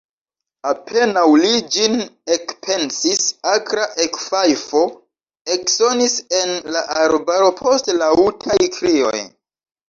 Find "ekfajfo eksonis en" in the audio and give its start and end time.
4.05-6.57